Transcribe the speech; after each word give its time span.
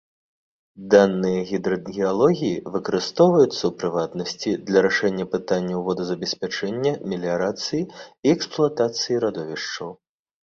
Даныя 0.91 1.41
гідрагеалогіі 1.49 2.63
выкарыстоўваюцца, 2.77 3.59
у 3.67 3.71
прыватнасці, 3.83 4.55
для 4.69 4.79
рашэння 4.87 5.25
пытанняў 5.35 5.85
водазабеспячэння, 5.89 6.95
меліярацыі 7.11 7.83
і 7.85 8.27
эксплуатацыі 8.35 9.21
радовішчаў. 9.27 9.89